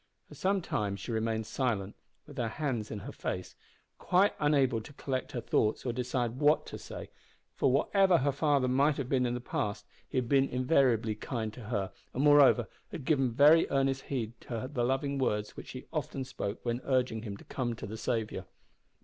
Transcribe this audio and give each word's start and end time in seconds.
For 0.27 0.33
some 0.33 0.63
time 0.63 0.95
she 0.95 1.11
remained 1.11 1.45
silent 1.45 1.95
with 2.25 2.35
her 2.39 2.49
face 2.49 2.89
in 2.89 2.97
her 3.01 3.13
hands, 3.21 3.55
quite 3.99 4.33
unable 4.39 4.81
to 4.81 4.93
collect 4.93 5.33
her 5.33 5.41
thoughts 5.41 5.85
or 5.85 5.93
decide 5.93 6.39
what 6.39 6.65
to 6.65 6.79
say, 6.79 7.11
for 7.55 7.71
whatever 7.71 8.17
her 8.17 8.31
father 8.31 8.67
might 8.67 8.97
have 8.97 9.07
been 9.07 9.27
in 9.27 9.35
the 9.35 9.39
past 9.39 9.85
he 10.09 10.17
had 10.17 10.27
been 10.27 10.49
invariably 10.49 11.13
kind 11.13 11.53
to 11.53 11.65
her, 11.65 11.91
and, 12.15 12.23
moreover, 12.23 12.67
had 12.91 13.05
given 13.05 13.31
very 13.31 13.69
earnest 13.69 14.01
heed 14.05 14.33
to 14.41 14.67
the 14.73 14.83
loving 14.83 15.19
words 15.19 15.55
which 15.55 15.67
she 15.67 15.85
often 15.93 16.23
spoke 16.23 16.65
when 16.65 16.81
urging 16.83 17.21
him 17.21 17.37
to 17.37 17.43
come 17.43 17.75
to 17.75 17.85
the 17.85 17.95
Saviour. 17.95 18.45